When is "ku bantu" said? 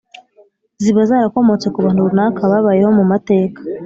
1.73-2.07